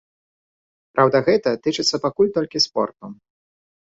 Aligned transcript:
Праўда, 0.93 1.17
гэта 1.27 1.49
тычыцца 1.67 1.95
пакуль 2.05 2.31
толькі 2.37 2.61
спорту. 2.67 3.05